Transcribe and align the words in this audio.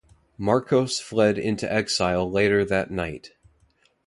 Marcos 0.35 0.99
fled 0.99 1.37
into 1.37 1.71
exile 1.71 2.27
later 2.27 2.65
that 2.65 2.89
night. 2.89 3.33